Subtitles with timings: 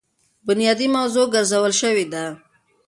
[0.47, 2.23] بنيادي موضوع ګرځولے شوې ده.